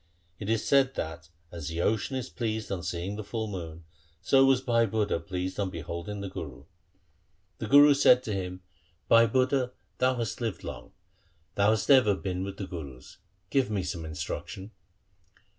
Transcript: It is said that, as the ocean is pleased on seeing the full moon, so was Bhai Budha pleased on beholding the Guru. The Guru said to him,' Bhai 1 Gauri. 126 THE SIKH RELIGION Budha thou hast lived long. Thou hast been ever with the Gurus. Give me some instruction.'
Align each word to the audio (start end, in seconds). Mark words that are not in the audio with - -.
It 0.39 0.49
is 0.49 0.65
said 0.67 0.95
that, 0.95 1.29
as 1.51 1.67
the 1.67 1.81
ocean 1.83 2.15
is 2.15 2.27
pleased 2.27 2.71
on 2.71 2.81
seeing 2.81 3.17
the 3.17 3.23
full 3.23 3.47
moon, 3.47 3.83
so 4.19 4.43
was 4.43 4.59
Bhai 4.63 4.87
Budha 4.87 5.19
pleased 5.19 5.59
on 5.59 5.69
beholding 5.69 6.21
the 6.21 6.27
Guru. 6.27 6.63
The 7.59 7.67
Guru 7.67 7.93
said 7.93 8.23
to 8.23 8.33
him,' 8.33 8.63
Bhai 9.07 9.25
1 9.25 9.27
Gauri. 9.27 9.33
126 9.37 9.51
THE 9.57 9.61
SIKH 9.61 9.61
RELIGION 9.61 9.69
Budha 9.69 9.73
thou 9.99 10.15
hast 10.15 10.41
lived 10.41 10.63
long. 10.63 10.91
Thou 11.53 11.69
hast 11.69 11.87
been 12.23 12.35
ever 12.39 12.43
with 12.43 12.57
the 12.57 12.65
Gurus. 12.65 13.17
Give 13.51 13.69
me 13.69 13.83
some 13.83 14.03
instruction.' 14.05 14.71